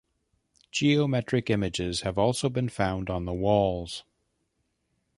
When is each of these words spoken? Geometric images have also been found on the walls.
Geometric 0.71 1.51
images 1.51 2.01
have 2.01 2.17
also 2.17 2.49
been 2.49 2.69
found 2.69 3.07
on 3.11 3.25
the 3.25 3.33
walls. 3.33 4.03